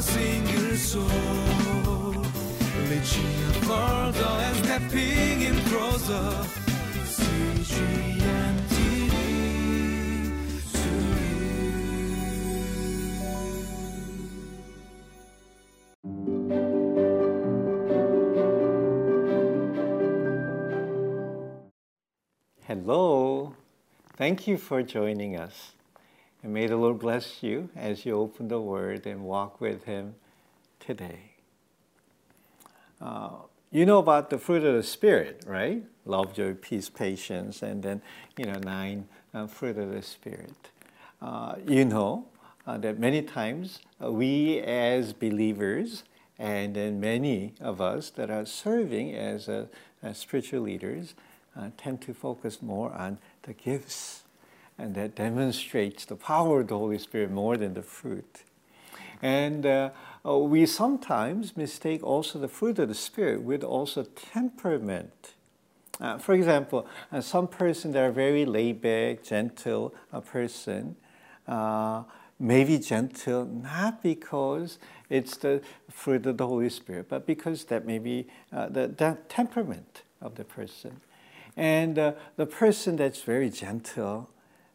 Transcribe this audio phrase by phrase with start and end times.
[0.00, 2.24] single soul.
[4.46, 6.46] And stepping in closer.
[22.66, 23.54] Hello.
[24.16, 25.72] Thank you for joining us.
[26.44, 30.14] And may the Lord bless you as you open the Word and walk with Him
[30.78, 31.32] today.
[33.00, 33.30] Uh,
[33.70, 35.82] you know about the fruit of the Spirit, right?
[36.04, 38.02] Love, joy, peace, patience, and then,
[38.36, 40.70] you know, nine uh, fruit of the Spirit.
[41.22, 42.26] Uh, you know
[42.66, 46.04] uh, that many times uh, we as believers
[46.38, 51.14] and then many of us that are serving as, as spiritual leaders
[51.56, 54.23] uh, tend to focus more on the gifts,
[54.78, 58.42] and that demonstrates the power of the Holy Spirit more than the fruit.
[59.22, 59.90] And uh,
[60.26, 65.34] uh, we sometimes mistake also the fruit of the Spirit with also temperament.
[66.00, 70.96] Uh, for example, uh, some person that are very laid back, gentle a person,
[71.46, 72.02] uh,
[72.40, 77.86] may be gentle not because it's the fruit of the Holy Spirit, but because that
[77.86, 81.00] may be uh, the, the temperament of the person.
[81.56, 84.28] And the person that's very gentle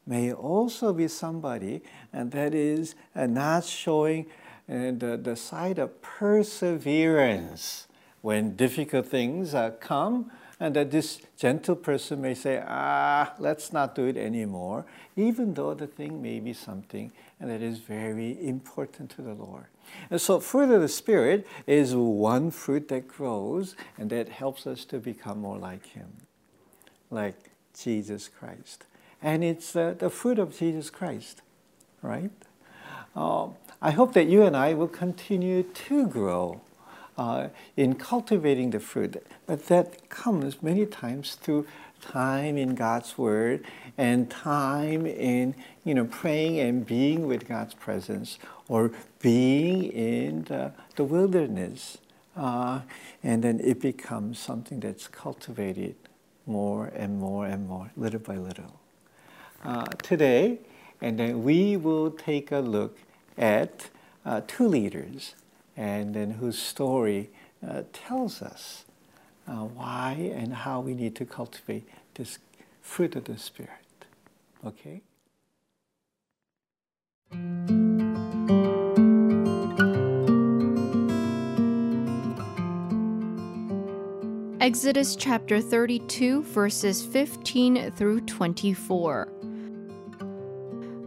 [0.09, 4.25] may also be somebody and that is uh, not showing
[4.67, 7.88] uh, the, the side of perseverance
[8.21, 13.95] when difficult things uh, come and that this gentle person may say, ah, let's not
[13.95, 19.21] do it anymore, even though the thing may be something that is very important to
[19.21, 19.65] the Lord.
[20.11, 24.83] And so, fruit of the Spirit is one fruit that grows and that helps us
[24.85, 26.09] to become more like Him
[27.09, 28.85] like Jesus Christ.
[29.21, 31.41] And it's uh, the fruit of Jesus Christ,
[32.01, 32.31] right?
[33.15, 33.49] Uh,
[33.81, 36.61] I hope that you and I will continue to grow
[37.17, 41.67] uh, in cultivating the fruit, but that comes many times through
[42.02, 43.65] time in God's Word
[43.97, 45.53] and time in
[45.83, 48.91] you know praying and being with God's presence or
[49.21, 51.97] being in the, the wilderness,
[52.37, 52.81] uh,
[53.21, 55.95] and then it becomes something that's cultivated
[56.45, 58.78] more and more and more, little by little.
[59.64, 60.58] Uh, today,
[61.02, 62.97] and then we will take a look
[63.37, 63.89] at
[64.25, 65.36] uh, two leaders,
[65.75, 67.30] and then whose story
[67.67, 68.86] uh, tells us
[69.47, 72.39] uh, why and how we need to cultivate this
[72.81, 74.05] fruit of the Spirit.
[74.65, 75.02] Okay?
[84.61, 89.27] Exodus chapter 32, verses 15 through 24.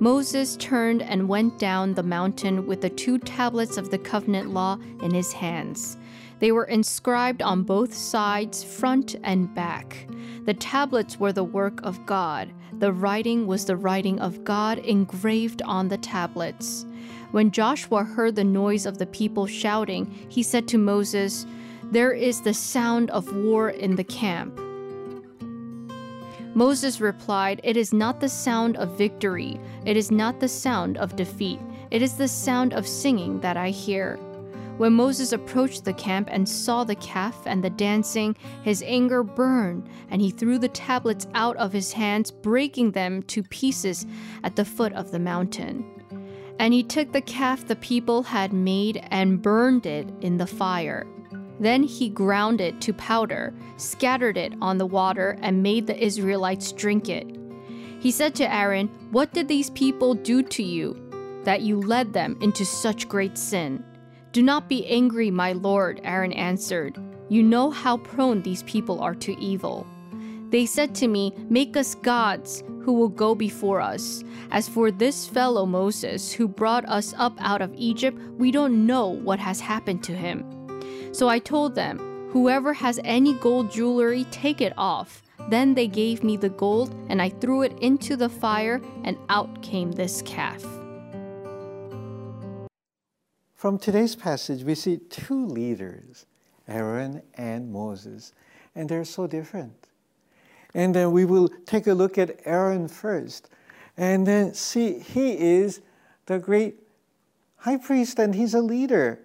[0.02, 4.76] Moses turned and went down the mountain with the two tablets of the covenant law
[5.00, 5.96] in his hands.
[6.40, 10.08] They were inscribed on both sides, front and back.
[10.44, 12.52] The tablets were the work of God.
[12.80, 16.84] The writing was the writing of God engraved on the tablets.
[17.30, 21.46] When Joshua heard the noise of the people shouting, he said to Moses,
[21.92, 24.58] there is the sound of war in the camp.
[26.54, 31.16] Moses replied, It is not the sound of victory, it is not the sound of
[31.16, 31.58] defeat,
[31.90, 34.18] it is the sound of singing that I hear.
[34.76, 39.88] When Moses approached the camp and saw the calf and the dancing, his anger burned,
[40.10, 44.06] and he threw the tablets out of his hands, breaking them to pieces
[44.42, 45.84] at the foot of the mountain.
[46.58, 51.06] And he took the calf the people had made and burned it in the fire.
[51.62, 56.72] Then he ground it to powder, scattered it on the water, and made the Israelites
[56.72, 57.24] drink it.
[58.00, 62.36] He said to Aaron, What did these people do to you, that you led them
[62.40, 63.84] into such great sin?
[64.32, 66.98] Do not be angry, my lord, Aaron answered.
[67.28, 69.86] You know how prone these people are to evil.
[70.48, 74.24] They said to me, Make us gods who will go before us.
[74.50, 79.06] As for this fellow Moses, who brought us up out of Egypt, we don't know
[79.06, 80.44] what has happened to him.
[81.12, 81.99] So I told them,
[82.32, 85.23] Whoever has any gold jewelry, take it off.
[85.50, 89.61] Then they gave me the gold, and I threw it into the fire, and out
[89.61, 90.64] came this calf.
[93.55, 96.25] From today's passage, we see two leaders,
[96.67, 98.32] Aaron and Moses,
[98.75, 99.88] and they're so different.
[100.75, 103.50] And then we will take a look at Aaron first,
[103.99, 105.82] and then see he is
[106.25, 106.76] the great
[107.59, 109.20] high priest and he's a leader.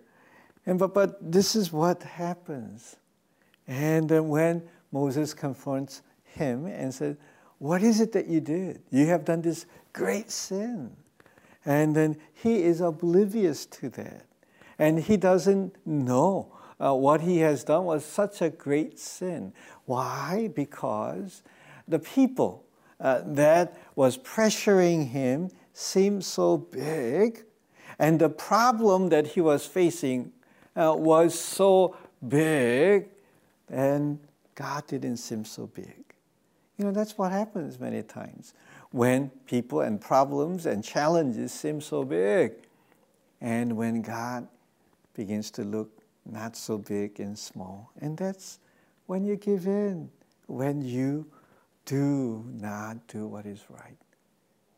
[0.67, 2.97] And but, but this is what happens.
[3.67, 7.17] And when Moses confronts him and said,
[7.57, 8.83] What is it that you did?
[8.91, 10.95] You have done this great sin.
[11.65, 14.25] And then he is oblivious to that.
[14.77, 19.53] And he doesn't know uh, what he has done was such a great sin.
[19.85, 20.49] Why?
[20.53, 21.43] Because
[21.87, 22.65] the people
[22.99, 27.43] uh, that was pressuring him seemed so big,
[27.99, 30.31] and the problem that he was facing
[30.77, 31.95] uh, was so
[32.27, 33.07] big,
[33.69, 34.19] and
[34.55, 36.03] God didn't seem so big.
[36.77, 38.53] You know, that's what happens many times
[38.91, 42.53] when people and problems and challenges seem so big,
[43.41, 44.47] and when God
[45.13, 45.89] begins to look
[46.25, 47.91] not so big and small.
[47.99, 48.59] And that's
[49.07, 50.09] when you give in,
[50.47, 51.25] when you
[51.85, 53.97] do not do what is right.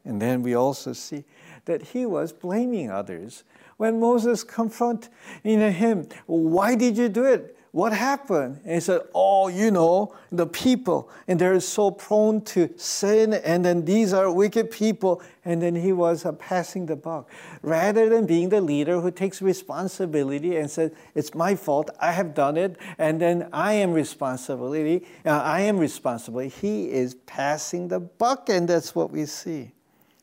[0.06, 1.26] And then we also see
[1.66, 3.44] that he was blaming others.
[3.80, 5.10] When Moses confronted
[5.42, 7.56] him, why did you do it?
[7.72, 8.60] what happened?
[8.64, 13.64] And he said, Oh, you know, the people, and they're so prone to sin, and
[13.64, 15.22] then these are wicked people.
[15.46, 17.30] And then he was uh, passing the buck.
[17.62, 22.34] Rather than being the leader who takes responsibility and says, It's my fault, I have
[22.34, 26.40] done it, and then I am responsibility, uh, I am responsible.
[26.40, 29.72] He is passing the buck, and that's what we see.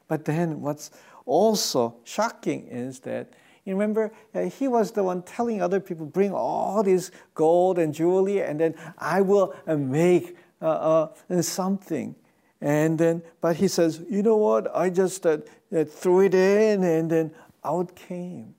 [0.09, 0.91] But then what's
[1.25, 3.29] also shocking is that
[3.67, 7.93] you remember, uh, he was the one telling other people, bring all this gold and
[7.93, 12.15] jewelry, and then I will uh, make uh, uh something.
[12.61, 14.75] And then, but he says, you know what?
[14.75, 17.33] I just threw it in, and then
[17.65, 18.55] out came.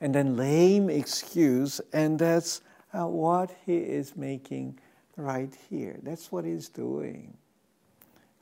[0.00, 2.62] And then lame excuse, and that's
[2.92, 4.78] what he is making
[5.16, 5.98] right here.
[6.02, 7.36] That's what he's doing.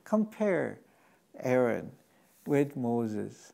[0.04, 0.78] Compare
[1.40, 1.90] Aaron
[2.46, 3.52] with Moses.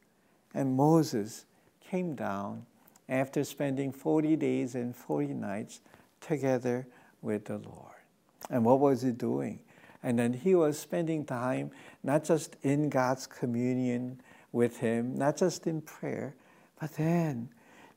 [0.54, 1.46] And Moses
[1.92, 2.64] came down
[3.10, 5.82] after spending 40 days and 40 nights
[6.22, 6.86] together
[7.20, 8.00] with the Lord.
[8.48, 9.60] And what was he doing?
[10.02, 11.70] And then he was spending time
[12.02, 14.22] not just in God's communion
[14.52, 16.34] with him, not just in prayer,
[16.80, 17.50] but then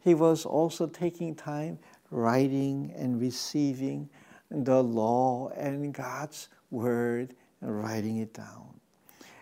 [0.03, 1.79] he was also taking time
[2.11, 4.09] writing and receiving
[4.51, 8.77] the law and God's word and writing it down.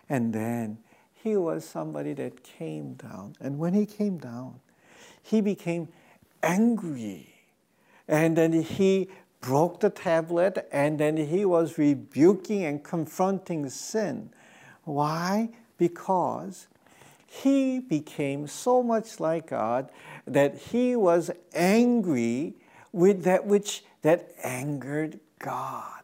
[0.08, 0.78] And then
[1.24, 3.34] he was somebody that came down.
[3.40, 4.60] And when he came down,
[5.22, 5.88] he became
[6.42, 7.34] angry.
[8.06, 9.08] And then he
[9.40, 14.28] broke the tablet and then he was rebuking and confronting sin.
[14.82, 15.48] Why?
[15.78, 16.66] Because
[17.26, 19.90] he became so much like God
[20.26, 22.52] that he was angry
[22.92, 26.02] with that which that angered God.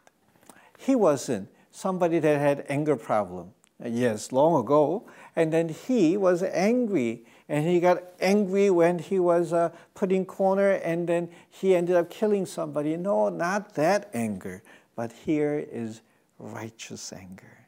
[0.79, 3.53] He wasn't somebody that had anger problem
[3.85, 5.09] yes, long ago.
[5.37, 7.25] And then he was angry.
[7.49, 11.97] And he got angry when he was uh, put in corner and then he ended
[11.97, 12.97] up killing somebody.
[12.97, 14.63] No, not that anger.
[14.95, 16.01] But here is
[16.39, 17.67] righteous anger.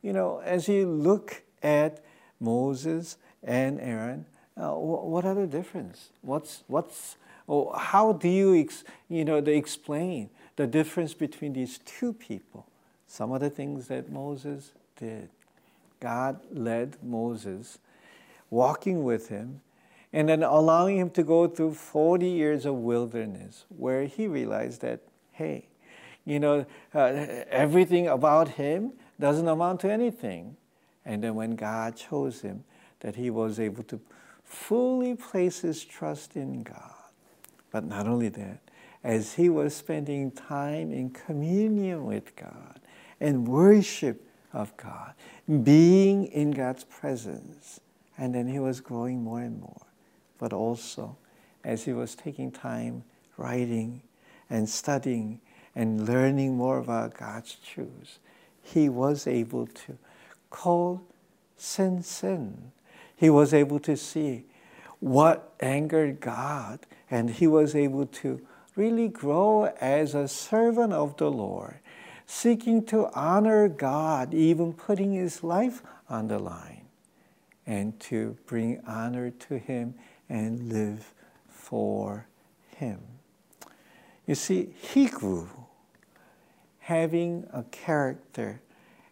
[0.00, 2.04] You know, as you look at
[2.40, 6.10] Moses and Aaron, uh, what are the difference?
[6.20, 7.16] What's, what's,
[7.48, 8.68] oh, how do you,
[9.08, 12.66] you know, explain the difference between these two people?
[13.06, 15.28] Some of the things that Moses did.
[16.00, 17.78] God led Moses,
[18.50, 19.60] walking with him,
[20.12, 25.00] and then allowing him to go through 40 years of wilderness where he realized that,
[25.32, 25.68] hey,
[26.24, 26.98] you know, uh,
[27.50, 30.56] everything about him doesn't amount to anything.
[31.04, 32.64] And then when God chose him,
[33.00, 34.00] that he was able to
[34.44, 36.94] fully place his trust in God.
[37.70, 38.60] But not only that,
[39.02, 42.80] as he was spending time in communion with God
[43.18, 45.14] and worship of God,
[45.62, 47.80] being in God's presence.
[48.18, 49.86] And then he was growing more and more.
[50.38, 51.16] But also,
[51.64, 53.04] as he was taking time
[53.36, 54.02] writing
[54.50, 55.40] and studying
[55.74, 58.18] and learning more about God's truths,
[58.60, 59.96] he was able to
[60.50, 61.02] call
[61.56, 62.72] sin sin.
[63.16, 64.44] He was able to see
[65.00, 66.80] what angered God,
[67.10, 68.40] and he was able to
[68.76, 71.78] really grow as a servant of the Lord
[72.32, 76.86] seeking to honor God, even putting his life on the line,
[77.66, 79.94] and to bring honor to him
[80.30, 81.12] and live
[81.46, 82.26] for
[82.76, 83.00] him.
[84.26, 85.50] You see, he grew
[86.78, 88.62] having a character,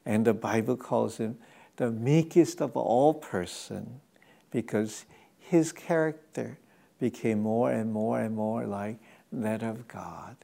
[0.06, 1.36] and the Bible calls him
[1.76, 4.00] the meekest of all person
[4.50, 5.04] because
[5.38, 6.58] his character
[6.98, 8.98] became more and more and more like
[9.30, 10.36] that of God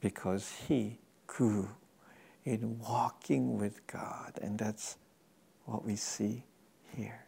[0.00, 1.68] because he grew
[2.44, 4.38] in walking with God.
[4.42, 4.96] And that's
[5.64, 6.44] what we see
[6.96, 7.24] here.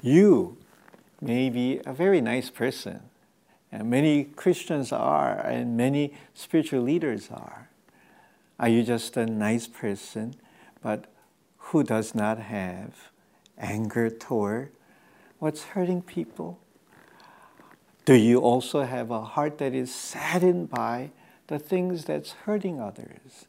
[0.00, 0.56] You
[1.20, 3.02] may be a very nice person,
[3.70, 7.68] and many Christians are, and many spiritual leaders are.
[8.58, 10.34] Are you just a nice person,
[10.82, 11.06] but
[11.58, 13.10] who does not have
[13.58, 14.70] anger toward
[15.38, 16.58] what's hurting people?
[18.04, 21.10] Do you also have a heart that is saddened by
[21.48, 23.46] the things that's hurting others?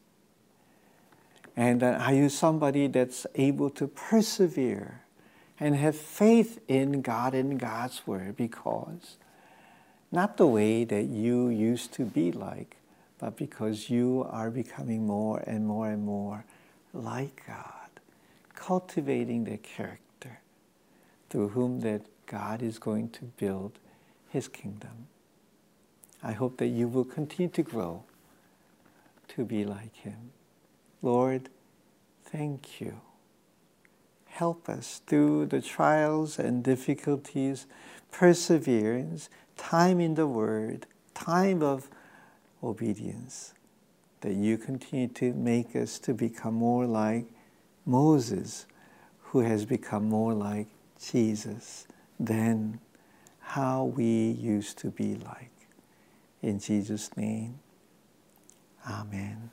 [1.56, 5.02] And are you somebody that's able to persevere
[5.58, 9.16] and have faith in God and God's Word because
[10.12, 12.76] not the way that you used to be like,
[13.18, 16.44] but because you are becoming more and more and more
[16.92, 17.90] like God,
[18.54, 20.09] cultivating the character
[21.30, 23.78] through whom that God is going to build
[24.28, 25.06] his kingdom.
[26.22, 28.04] I hope that you will continue to grow
[29.28, 30.32] to be like him.
[31.00, 31.48] Lord,
[32.24, 33.00] thank you.
[34.26, 37.66] Help us through the trials and difficulties,
[38.10, 41.88] perseverance, time in the Word, time of
[42.62, 43.54] obedience,
[44.20, 47.26] that you continue to make us to become more like
[47.86, 48.66] Moses,
[49.22, 50.68] who has become more like
[51.00, 51.86] Jesus
[52.18, 52.80] than
[53.40, 55.50] how we used to be like.
[56.42, 57.58] In Jesus' name,
[58.88, 59.50] Amen.